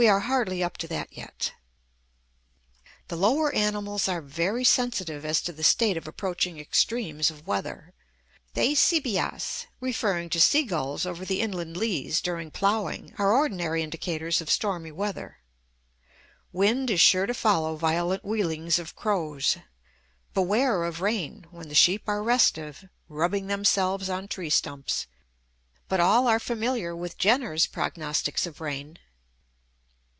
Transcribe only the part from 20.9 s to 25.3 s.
rain" when the sheep are restive, rubbing themselves on tree stumps.